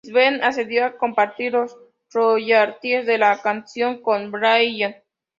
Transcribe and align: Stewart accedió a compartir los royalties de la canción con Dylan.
Stewart 0.03 0.41
accedió 0.41 0.83
a 0.83 0.97
compartir 0.97 1.51
los 1.53 1.77
royalties 2.11 3.05
de 3.05 3.19
la 3.19 3.39
canción 3.39 4.01
con 4.01 4.31
Dylan. 4.31 4.95